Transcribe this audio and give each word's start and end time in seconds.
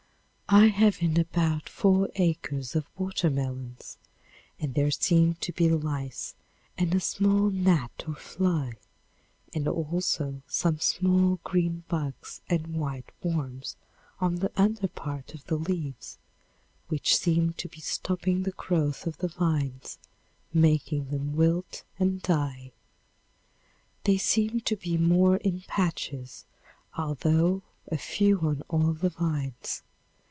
I 0.53 0.67
have 0.67 1.01
in 1.01 1.17
about 1.17 1.69
four 1.69 2.09
acres 2.15 2.75
of 2.75 2.85
watermelons, 2.97 3.97
and 4.59 4.73
there 4.73 4.91
seem 4.91 5.35
to 5.35 5.53
be 5.53 5.69
lice 5.69 6.35
and 6.77 6.93
a 6.93 6.99
small 6.99 7.49
gnat 7.49 8.03
or 8.05 8.15
fly, 8.15 8.73
and 9.53 9.65
also 9.65 10.41
some 10.49 10.77
small 10.81 11.39
green 11.45 11.85
bugs 11.87 12.41
and 12.49 12.75
white 12.75 13.13
worms 13.23 13.77
on 14.19 14.39
the 14.39 14.51
under 14.57 14.89
part 14.89 15.33
of 15.33 15.45
the 15.45 15.55
leaves, 15.55 16.17
which 16.89 17.15
seem 17.15 17.53
to 17.53 17.69
be 17.69 17.79
stopping 17.79 18.43
the 18.43 18.51
growth 18.51 19.07
of 19.07 19.19
the 19.19 19.29
vines, 19.29 19.99
making 20.53 21.11
them 21.11 21.33
wilt 21.33 21.83
and 21.97 22.21
die. 22.23 22.73
They 24.03 24.17
seem 24.17 24.59
to 24.59 24.75
be 24.75 24.97
more 24.97 25.37
in 25.37 25.61
patches, 25.61 26.43
although 26.97 27.61
a 27.87 27.97
few 27.97 28.41
on 28.41 28.63
all 28.67 28.91
the 28.91 29.11
vines. 29.11 29.83